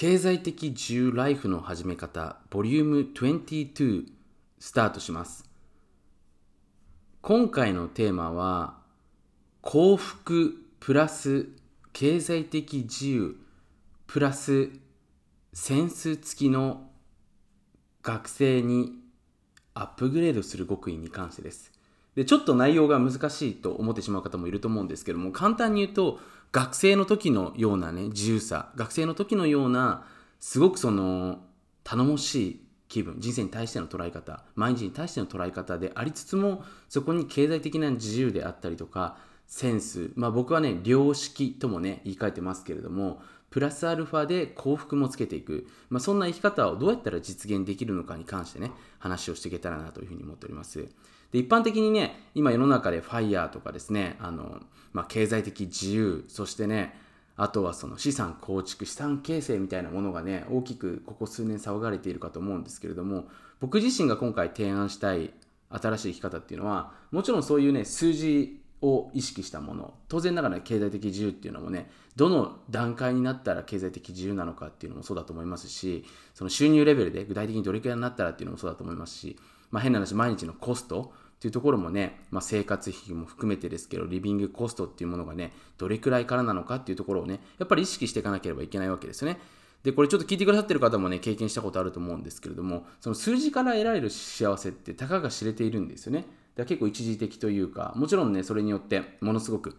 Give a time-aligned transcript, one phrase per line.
[0.00, 4.06] 経済的自由ライフの始め方ボリューム22
[4.60, 5.50] スタートします。
[7.20, 8.78] 今回のテーマは
[9.60, 11.48] 幸福プラス
[11.92, 13.38] 経済的自由
[14.06, 14.70] プラス
[15.52, 16.88] センス付きの
[18.04, 18.92] 学生に
[19.74, 21.72] アップグレードする極意に関してです。
[22.14, 26.20] でちょっと内容が難しいと思ってしまう方もいると思うんですけども簡単に言うと
[26.52, 30.06] 学生の時のようなね自由さ学生の時のような
[30.40, 31.40] すごくその
[31.84, 43.20] 頼もしい気分人生に対しての捉え方毎日に対しての捉え方でありつつもそこに経済的な自由であったりとかセンスまあ僕はね良識ともね言い換えてますけれども
[43.50, 50.86] プラスアルファで幸福もつけていく、まあ、そんな生き方をどうやったら実現できるのかに関してね話をしていけたらなというふうに思っております。
[51.32, 54.60] で一般的にね今世の中で FIRE とかですねあの、
[54.92, 56.98] まあ、経済的自由そしてね
[57.36, 63.26] あとはその資産構築資産形成みたいなものがね大きくここ数年騒がれているかと思うんですけれども
[63.60, 65.30] 僕自身が今回提案したい
[65.70, 79.36] 新しい生き方っていうのはもちろんそういうね数字を意識したもの当然ながら経済的自由っていうのもねどの段階になったら経済的自由なのかっていうのもそうだと思いますしその収入レベルで具体的にどれくらいになったらっていうのもそうだと思いますし
[79.70, 89.38] まあ、変な話、毎日のコストっていうところもね、まあ、生活費も含めてですけど、リビングコストっていうものがね、どれくらいからなのかっていうところをね、やっぱり意識していかなければいけないわけですよね。
[89.84, 96.22] で、これちょっと聞いてくださってる方もね、経験したことあると思うんですけれども、その数字から得られる幸せってたかが知れているんですよね。
[96.22, 99.76] だから結構一時的というか、もちろんね、それによってものすごく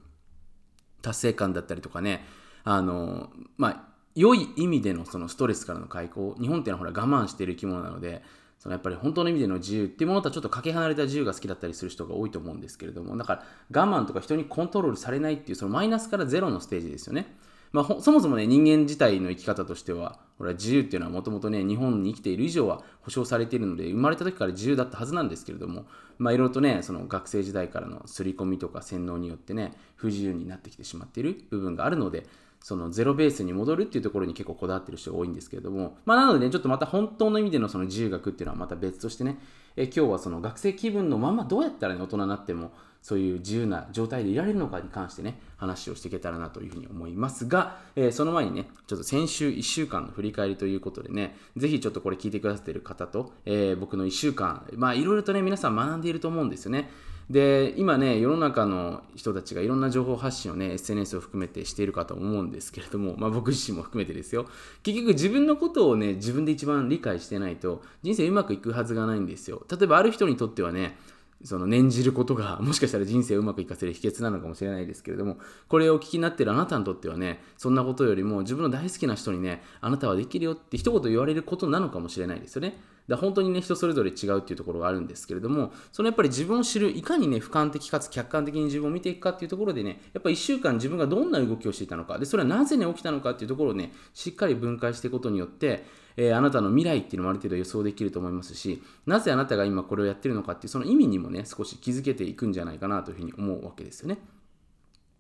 [1.02, 2.24] 達成感だったりとかね、
[2.64, 8.24] あの、まあ、良い意味でのそのストレスからの解放、日本っていうのはほら我慢している生き物なので、
[8.60, 13.36] そのやっぱり本当の意味での自由っていうものとはちょっとかけ離れた自由が好きだったりする人が多いと思うんですけれどもだか
[13.72, 17.34] ら我慢とか人にコントロールされないっていうそのマイナスからゼロのステージですよね。
[17.72, 25.86] まあ、そもそもね人間自体の生き方としてはこれは自由っていうのはもともとね日本に生きている以上は保障されているので生まれた時から自由だったはずなんですけれども
[26.18, 32.26] まあいろいろとねその学生時代からの刷り込みとか洗脳によってね不自由になってきてしまっている部分があるので
[32.62, 39.40] そのゼロベースに戻るっていうところに結構こだわってる人が多いんですけれども、まあ、なのでね、ちょっとまた本当の意味でのその自由学っていうのはまた別としてね、
[39.76, 42.72] え今日はその学生気分のままどうやったらね、大人になっても
[43.02, 56.90] そういう自由な状態でいられるのかに関してね、話をしていけたらなというふうに思いますが、えー、その前にね、ちょっと先週1週間の振り返りということでね、ぜひちょっとこれ聞いてくださっている方と、えー、僕の1週間、まあいろいろとね、皆さん学んでいると思うんですよね。
[57.30, 64.48] で今ね世の中の人たちがいろんな情報発信をね SNS を含めてしているかと思うんですけれども、まあ、僕自身も含めてですよ
[64.82, 70.98] 結局自分のことをね自分で一番理解してないと人生うまくいくはずがないんですよ例えばある人にとってはね
[71.44, 82.82] その念じることが もしかしたら人生をうまくいかせる秘訣なのかもしれないですけれどもこれをお聞きになっているあなたにとってはねそんなことよりも自分の大好きな人にねあなたはできるよって一言言われることなのかもしれないですよね。
[83.10, 95.86] だ本当にね人それぞれ違うっていうところがあるんですけれどもそのやっぱり自分を知るいかにね俯瞰的かつ客観的に自分を見ていくかっていうところでねやっぱり1週間自分がどんな動きをしていたのかでそれはなぜね起きたのかっていうところをねしっかり分解していくことによって
[96.22, 104.18] えー、あなたの未来っていうのもある程度予想できると思いますし、なぜあなたが今これをやってるのかっていうその意味にもね、少し気づけていくんじゃないかなというふうに思うわけですよね。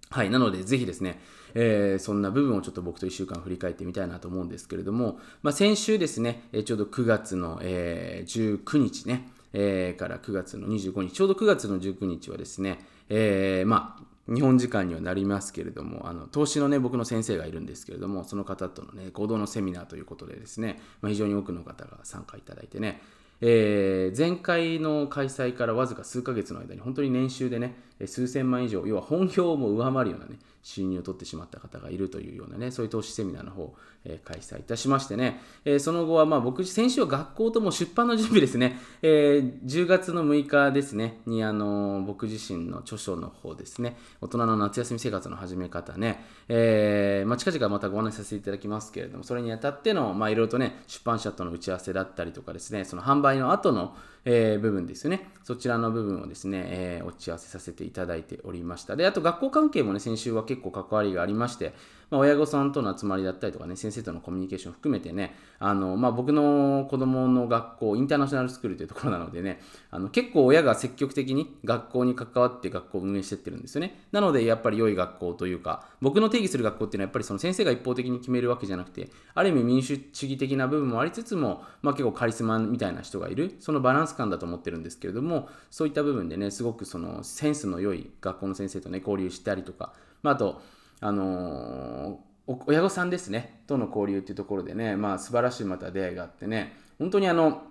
[0.09, 1.21] はい、なので、ぜひですね、
[1.53, 14.03] えー、そんな部分をちょっと僕と1週間振り返ってみたいなと思うんですけれども、まあ、先週ですね、ちょうど9月の、えー、19日ね、えー、から9月の25日、ちょうど9月の19日はですね、えー、まあ、
[14.33, 23.01] 日本時間にはなりますけれども、あの投資のね、僕の先生がいるんですけれども、その方とのね、合同のセミナーということでですね、まあ、非常に多くの方が参加いただいてね、
[23.41, 27.75] えー、前回の開催からわずか数ヶ月の間に本当に年収でね、
[28.07, 33.73] 数千万以上、要は本業も上回るようなね、収入を取ってしまった方がいるというようなね、そういう投資セミナーの方、
[34.05, 53.95] えー、開催いたしましてね、えー、その後はまあ僕、先週は学校とも出版の準備ですね、えー、10月の6日ですね、にあの僕自身の著書の方ですね、大人の夏休み生活の始め方ね、えーまあ、近々またご案内させていただきますけれども、それにあたっての、まあ、いろいろとね、出版社との打ち合わせだったりとかですね、その販売の後の、
[54.31, 55.31] えー、部分ですね。
[55.43, 58.95] そちらの部分をですね、えー、お打ち合わせさせていただいておりました。
[58.95, 61.73] で、あと学校関係もね、先週は結構関わりがありまして、
[62.09, 69.61] まあ、親御さんとの集まりだったりとかね、先生とのコミュニケーション含めてね、あの、まあ、僕の子供の学校、インターナショナルスクールというところなのでね、
[69.91, 73.99] あの結構親が積極的に学校に関わって学校を運営してってるんですよね。
[74.11, 90.61] なので、やっぱり良い学校というか、僕の定義する学校っていうのはやっぱりその先生が一方的に決めるわけじゃなくて、ある意味民主主義的な部分もありつつも、まあ、結構カリスマみたいな人がいる、そのバランス感だと思ってるんですけれども、そういった部分でね、すごくそのセンスの良い学校の先生とね、交流したりとか、まあ、あと、
[91.01, 92.29] あのー
[92.65, 93.61] 親御さんですね。
[93.67, 94.95] との交流っていうところでね。
[94.95, 96.73] まあ素晴らしいまた出会いがあってね。
[96.97, 97.61] 本当にあの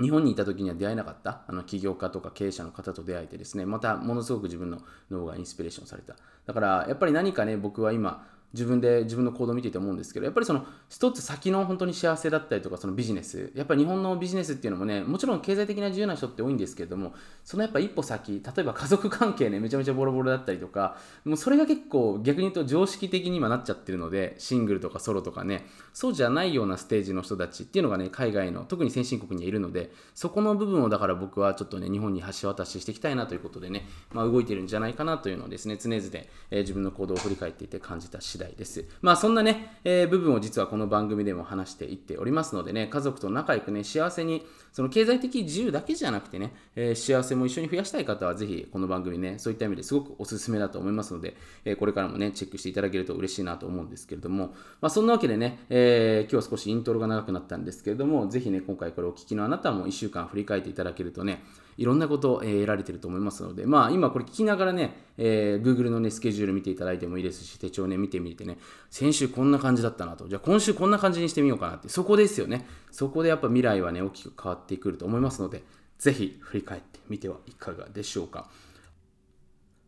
[0.00, 1.42] 日本にいた時には出会えなかった。
[1.48, 3.66] あの起業家とか経営者の方と出会えてですね。
[3.66, 4.78] またものすごく自分の
[5.10, 6.14] 脳がインスピレーションされた。
[6.46, 13.52] だからやっぱり何かね僕は今自分で自分の行動を見ていて思うんですけどやっぱりその一つ先の本当に幸せだったりとかそのビジネス。
[13.54, 17.12] やっぱり日本のビジネスっていうのもねもちろん経済的な自由な人って多いんですけれども
[17.42, 36.00] そのやっぱ一歩先例えば家族関係ねめちゃめちゃボロボロだったりとかもうそれが結構逆に言うと常識的に今なっちゃってるのでシングルとかソロとかねそうじゃないようなステージの人たちっていうのがね海外の特に先進国にいるのでそこの部分をだから僕はちょっとね日本に橋渡ししていきたいなということでね、まあ、動いてるんじゃないかなというのをですね常々、
[36.50, 38.84] えー、自分の行動を振り返っていて感じた次第です。
[39.02, 61.42] まあそんなね、えー、部分を実はこの番組でも話していっておりますのでね、家族と仲良くね、幸せに、その経済的自由だけじゃなくてね、えー、幸せも一緒に増やしたい方は、ぜひこの番組ね、そういった意味ですごくおすすめだと思いますので、えー、これからもね、チェックしていただけると嬉しいなと思うんですけれども、まあ、そんなわけでね、え今日は少しイントロが長くなったんですけれども、ぜひね、今回これお聞きのあなたも1週間振り返っていただけるとね、
[61.76, 68.58] いろんなことを、得られてると思いますので、まあ、今これ聞きながらね、えー、Google の、ね、スケジュール見ていただいてもいいですし、手帳ね、見てみてね、
[68.90, 72.66] 先週こんな感じだったなと、じゃあ今週こんな感じにしてみようかなって、そこですよね。
[72.90, 75.62] そこでやっぱ未来はね、大きく変わってくると思いますので、
[75.98, 78.48] ぜひ振り返ってみてはいかがでしょうか。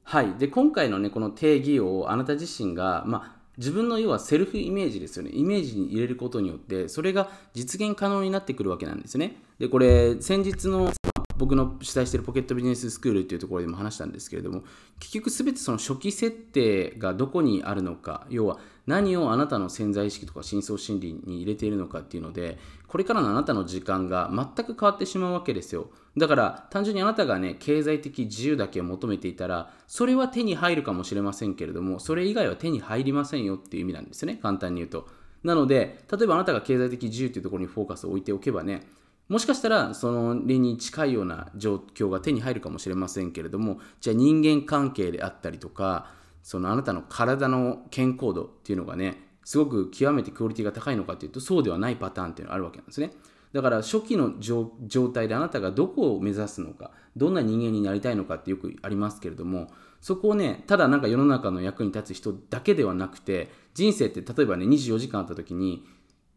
[0.04, 0.34] はい。
[0.38, 5.30] で、今回のね、この定義をあなた自身が、まあ、自分の要はセルフイメージですよね。
[5.32, 9.36] イメージに入れることによって、それが実現可能になってくるわけなんですね。
[9.58, 10.92] で、これ、先日の
[11.38, 14.64] 僕の主催しているポケットビジネススクールっていうところでも話したんですけれども
[14.98, 25.90] 結局全てその初期設定がどこにあるのか要は何をあなたの潜在意識とか深層心理に入れているのかっていうのでこれからのあなたの時間が全く変わってしまうわけですよ。
[26.16, 34.38] だから単純にあなたがね経済的自由だけを求めていたらそれは手に入るかもしれませんけれどもそれ以外は手に入りませんよっていう意味なんですね。
[34.40, 35.08] 簡単に言うと。
[35.42, 38.86] なので例えばあなたが経済的自由っていうところにフォーカスを置いておけばね
[39.28, 46.10] もしかしたらその理に近いような状況が手に入るかもしれませんけれどもじゃあ人間関係であったりとか
[46.42, 53.12] そのあなたの体の健康度っていうのがねすごく極めてクオリティが高いのかというとそうではないパターンっていうのがあるわけなんですね。
[53.52, 54.68] だから初期の状
[55.08, 59.68] 態であなたがどこを目指すのかどんな人間になりたいのかってよくありますけれども
[60.00, 65.86] そこをねただなんか世の中の役に立つ人だけではなくて人生って例えばね24時間あった時に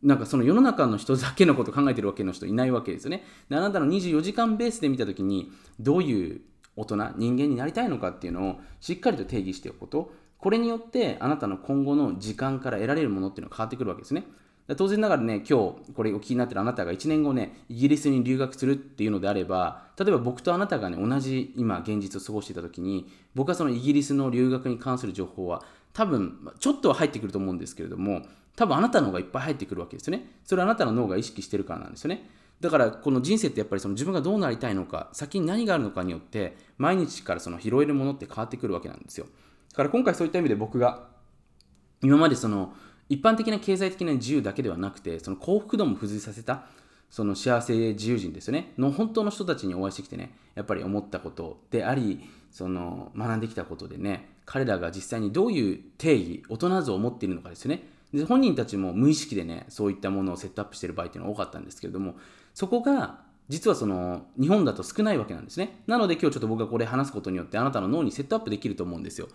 [0.01, 3.24] なんかその世の中の人だけのこと考えてるわけの人いないわけですよね。
[3.50, 6.42] であなたの24時間ベースで見たときにどういう
[6.75, 10.13] 大人、人間になりたいのかっていうのをしっかりと定義しておくこと。
[10.38, 14.25] これによってあなたの今後の時間から得られるものっていうのが変わってくるわけですね。
[14.78, 28.22] 当然ながらね、今日これお聞きになってるあなたが1年後ね、イギリスに留学するっていうのであれば、例えば僕とあなたがね、同じ今現実を過ごしていた時に、僕はそのイギリスの留学に関する情報は多分ちょっとは入ってくると思うんですけれども、
[28.56, 30.30] 多分あなたの方がいっぱい入ってくるわけですよね。
[30.44, 32.30] それはあなたの脳が意識してるからなんですよね。
[32.60, 39.28] だからこの人生ってやっぱりその自分がどうなりたいのか、先に何があるのかによって、毎日からその拾えるものって変わってくるわけなんですよ。
[39.72, 41.07] だから今回そういった意味で僕が、
[42.01, 42.74] 今までその
[43.07, 46.66] 一般的な経済的な自由だけではなくて、その幸福度も付随させた、
[47.10, 52.19] その幸せ自由人ですよね、の本当の人たちにお会いしてきてね、やっぱり思ったことであり、
[52.51, 57.84] その学んできたことでね、彼らが実際にどういう定義、大人像を持っているのかですよね。
[58.13, 62.15] で本人たちも無意識でねそういったものをセットアップしている場合っていうのが多かったんですけれども
[62.53, 63.19] そこが
[63.50, 65.81] 実はその日本だと少ないわけなんですね。
[65.88, 69.27] なので今日ちょっと僕がこれ話すことによってあなたの脳にセットアップできると思うんですよ。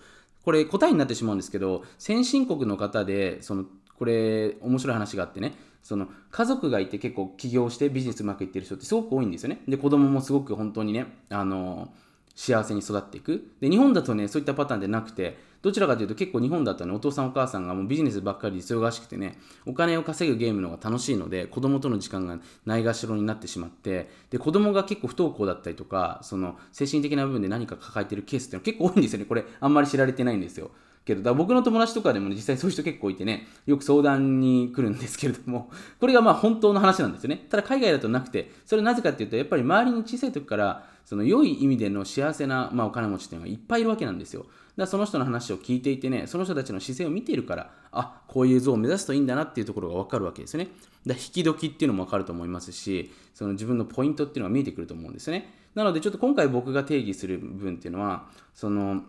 [0.44, 3.64] これ答えになってしまうんですけど先進国の方でその
[3.98, 9.60] これ面白い話があってねその家族がいて結構起業してビジネスうまくいってる人ってすごく多いんですよね。
[9.66, 11.92] で子供もすごく本当にねあの
[12.36, 13.50] 幸せに育っていく。
[13.60, 30.70] で日本だとねそういったパターンでなくてどちらかというと結構日本だとねお父さんお母さんがもうビジネスばっかりで忙しくてねお金を稼ぐゲームの方が楽しいので子供との時間がないがしろになってしまってで子供が結構不登校だったりとかその精神的な部分で何か抱えてるケースっていうのは結構多いんですよねこれあんまり知られてないんですよ
[31.04, 37.44] けど、だ僕の友達とかでも、ね、実際そういう人結構いてね、よく相談に来るんですけれども、これがまあ本当の話なんですよね。
[37.50, 44.46] ただ海外だとなくて、それなぜかっていうと、やっぱり周りに小さい時から、その良い意味での幸せな、まあ、お金持ちっていうのがいっぱいいるわけなんですよ。
[44.76, 50.68] だその人の話を聞いていてね、その人たちの姿勢を見ているから、あこういう像を目指すといいんだなっていうところが分かるわけですね。
[51.06, 55.52] だ引き時っていうのも分かると思いますし、その自分のポイントっていうのが見えてくると思うんですね。
[55.74, 59.02] なので、ちょっと今回僕が定義する部分っていうのは、その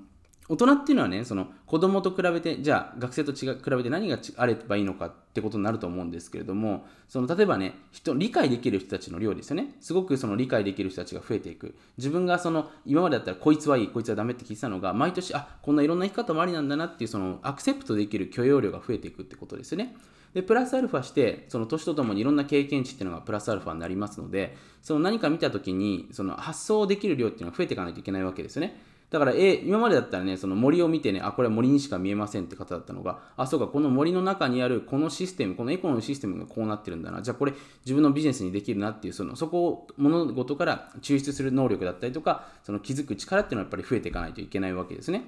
[0.47, 9.75] 大人っていうのはね、その子供と比べて、じゃあ学生と違う比べて何があればいいのかってことになると思うんですけれども、その例えばね、人理解できる人たちの量ですよね。
[9.81, 11.75] すごくその理解できる人たちが増えていく。
[11.97, 19.95] 自分がその今までだったらこいつはいい、こいつはダメって聞いてたのが、毎年、あこんないろんな生き方もありなんだなっていうそのアクセプトできる許容量が増えていくってことですよね。
[20.35, 28.77] でプラスアルファしてその年とともにいろんな経験値っていうのがプラスアルファになりますのでその何か見た時にその発想できる量っていうのが増えていかないといけないわけですよね
[29.09, 37.21] だから、え今までだったらね、その森を見てね、あ、これは森にしか見えませんって方だったのが、あ、そうか、この森の中にあるこのシステム、このエコのシステムがこうなってるんだな。
[37.21, 37.53] じゃあこれ
[37.85, 45.25] 自分のビジネスにできるなっていう、そのそこを物事から抽出する能力だったりとか、その気づく力っていうのはやっぱり増えていかないといけないわけですね。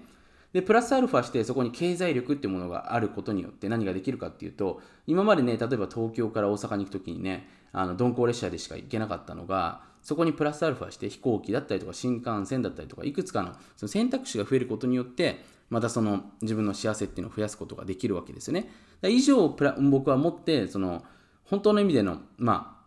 [0.53, 18.69] で、プラスアルファしてそこに経済力っていうものがあることによって何ができるかっていうと、今までね、例えば東京から大阪に行くときにね、あの鈍行列車でしか行けなかったのが、そこにプラスアルファして飛行機だったりとか新幹線だったりとかいくつかのその選択肢が増えることによってまたその自分の幸せっていうのを増やすことができるわけですよね。
[19.03, 21.03] 以上僕は持ってその
[21.43, 22.85] 本当の意味でのまあ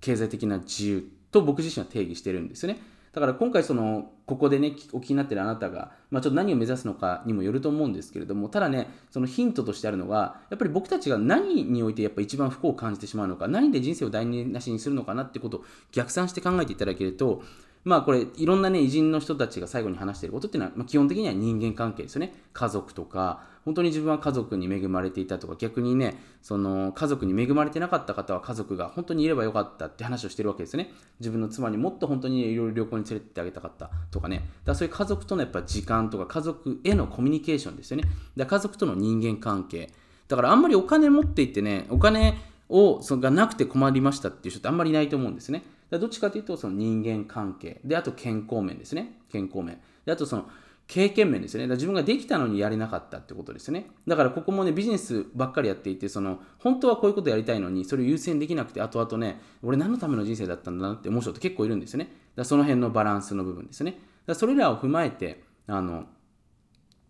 [0.00, 2.80] 経済的な自由と僕自身は定義してるんですよね。
[3.12, 17.42] だから今回そのここでねお聞きになってるあなたが、まあ、ちょっと何を目指すのかにもよると思うんですけれどもただねそのヒントとしてあるのがやっぱり僕たちが何においてやっぱ一番不幸を感じてしまうのか何で人生を台無しにするのかなってことを逆算して考えていただけると
[17.88, 22.34] まあこれいろんなね偉人の人たちが最後に話していることっていうのは、まあ、基本的には人間関係ですよね。
[22.52, 30.90] 家族とか本当に自分は家族に恵まれていたとか逆にねその家族に恵まれてなかった方は家族が本当にいればよかったって話をしてるわけですね。
[31.18, 34.36] 自分の妻にもっと本当にいろいろ旅行に連れてってあげたかったとかね。
[34.36, 38.04] だからそういう家族とのやっぱ時間とか家族へのコミュニケーションですよね。
[38.36, 39.90] だ家族との人間関係。
[40.28, 42.36] だからあんまりお金持っていってねお金
[42.68, 50.48] をそがなくて困りましたっていう人ってあんまりいないと思うんですねどっちかというとその人間関係であと健康面ですね健康面であとその
[50.88, 51.68] 経験面ですね。
[51.68, 53.90] だ自分ができたのにやれなかったってことですね。
[54.06, 62.10] だからここもね、ビジネスばっかりやっていて、その、本当はこういうことやりたいのに、それを優先できなくて、後々ね、俺何のための人生だったんだなって思う人って結構いるんですよね。
[62.36, 63.98] だその辺のバランスの部分ですね。
[64.24, 66.06] だそれらを踏まえて、あの、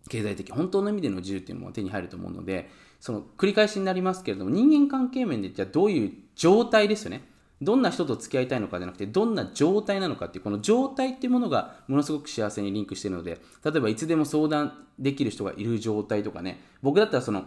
[0.09, 7.23] 経済的、本当の意味での自由っていうのも手に入ると思うので、その繰り返しになりますけれども、人間関係面でじゃあどういう状態ですよね？
[7.61, 17.43] どんな人と付き合いたいのかじゃなくて、どんな状態なのかっていう、この状態っていうものがものすごく幸せにリンクしているので、例えばいつでも相談できる人がいる状態とかね、僕だったらその、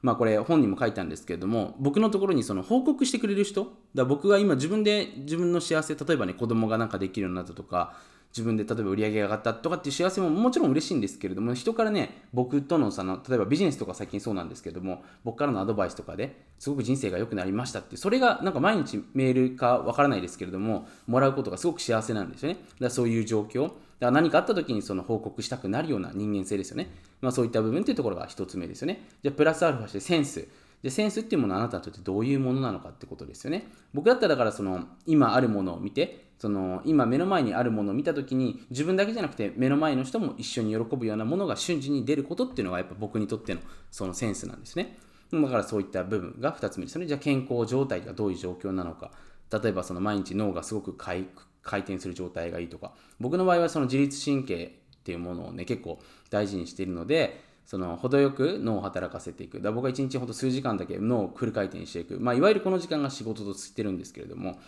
[0.00, 7.96] まあこれ本にも書いたんですけれども、僕のところにその報告してくれる人、だ僕が今自分で自分の幸せ、例えばね、子供がなんかできるようになったとか、
[8.30, 22.54] 自分で例えば売り上げが上がったとかっていう幸せももちろん嬉しいんですけれども人からね僕とのその例えばビジネスとか最近そうなんですけれども僕からのアドバイスとかですごく人生が良くなりましたってそれがなんか毎日メールかわからないですけれどももらうことがすごく幸せなんですよね。
[22.54, 23.64] だからそういう状況。
[23.64, 26.88] だから何かあった時にその報告したくなるような人間性ですよね、
[27.20, 29.06] まあ、そういった部分っていうところが1つ目ですよね。
[29.22, 30.48] じゃあプラスアルファしてセンス。
[30.82, 33.66] でセンスっていうものはあなたにとってどういうものなのかってことですよね。
[33.92, 44.96] 僕だったらだからその今あるものを見てその今目の前にあるものを見た時に自分だけじゃなくて目の前の人も一緒に喜ぶようなものが瞬時に出ることっていうのがやっぱ僕にとってのそのセンスなんですね。
[45.30, 47.04] だからそういった部分が2つ目ですね。
[47.04, 49.10] じゃあ健康状態がどういう状況なのか。
[49.52, 51.26] 例えばその毎日脳がすごく回
[51.62, 52.94] 転する状態がいいとか。
[53.20, 55.98] 僕の場合はその自律神経っていうものをね結構
[56.30, 59.60] 大事にしているのでその程よく脳を働かせていく。
[59.60, 62.18] だ僕は1日ほんと数時間だけ脳をフル回転していく。
[62.18, 64.58] まあ、いわゆるこの時間が仕事としてるんですけれども、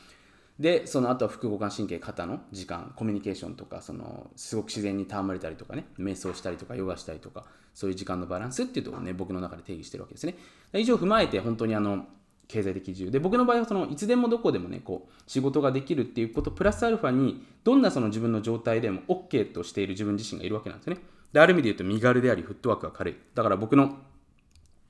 [0.59, 7.45] で、その後は副交感神経、肩の時間、コミュニケーションとか、そのすごく自然に戯れたりとかね、瞑想したりとか、ヨガしたりとか、
[7.75, 10.37] そういう時間のバランスっていうところをね、僕の中で定義してるわけですね。
[10.75, 12.07] 以上踏まえて、本当にあの、
[12.53, 13.11] 経済的自由。
[13.11, 20.99] で僕の場合はそのいつでもどこでもねこう仕事ができるっていうことプラスアルファにどんなその自分の状態でも OK としている自分自身がいるわけなんですね。
[21.33, 23.17] である意味で言うと身軽でありフットワークが軽い。
[23.35, 23.97] だから僕の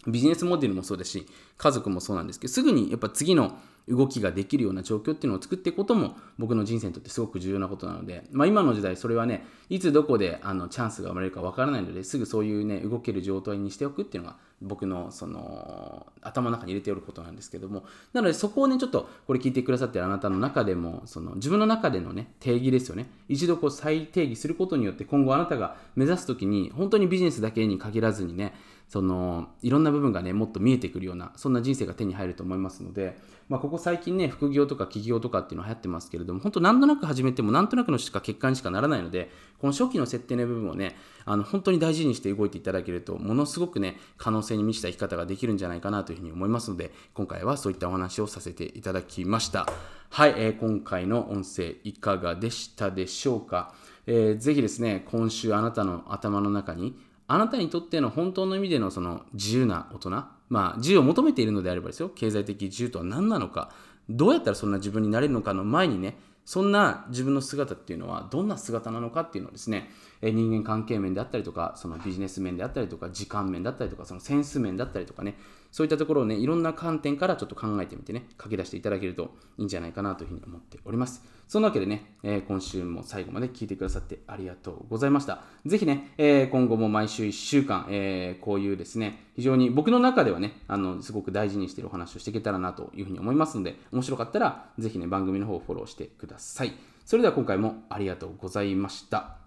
[0.08, 3.56] ビジネスモデルもそうだし家族もそうなんですけどすぐにやっぱ次の
[3.88, 23.10] 動きができるような状況っていうのを作っていくことも僕の人生にとってすごく重要なことなので、まあ、今の時代それはねいつどこであのチャンスが生まれるかわからないのですぐそういうね動ける状態にしておくっていうのが僕のその頭の中に入れておることなんですけどもなのでそこをねちょっとこれ聞いてくださってるあなたの中でもその自分の中でのね定義ですよね。
[23.28, 28.54] 一度こう再定義することによって今後あなたが目指す時に本当にビジネスだけに限らずにね
[28.92, 33.18] そのいろんな部分がねもっと見えてくるようなそんな人生が手に入ると思いますので、
[33.48, 40.94] まあ、ここ最近ね副業とか起業とかっていうのは流行ってますけれども本当なんとなく始めてもなんとなくのしか結果にしかならないのでこの初期の設定の部分をね
[41.24, 49.66] あの本当に大事にして動いていただけるとものすごくね可能性に満ちた生き方ができるんじゃないかなというふうに思いますので今回はそういったお話をさせていただきました。
[50.10, 53.72] はい、えー、今回の音声いかがでしたでしょうか？
[54.06, 60.10] えー、ぜひですね、今週あなたの頭の中に、あなたにとっての本当の意味でのその自由な大人、
[60.48, 63.70] まあ、自由を求めているのであればですよ、経済的自由とは何なのか、
[64.08, 69.90] どうやったらそんな自分になれるのかの前にね、そんな自分の姿っていうのはどんな姿なのかっていうのをですね、
[70.30, 75.36] 人間関係面であったりとか、そのビジネス面であったりとか、時間面だったりとか、そのセンス面だったりとかね、
[75.72, 81.24] そういったところをね、いろんな観点からちょっと考えてみてね、書き出していただけるといいんじゃないかなというふうに思っております。
[81.48, 85.42] そんなわけでね、えー、今週も最後まで聞いてくださってありがとうございました。
[85.66, 96.72] ぜひね、えー、今後も毎週1週間、えー、こういうですね、非常に僕の中ではね、あの、すごく大事にしているお話をしていけたらなというふうに思いますので、面白かったら、ぜひね、番組の方をフォローしてください。
[97.04, 99.41] それでは今回もありがとうございました。